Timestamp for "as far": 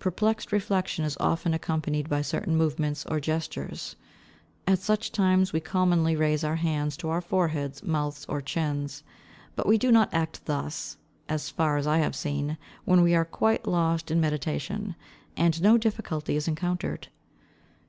11.28-11.76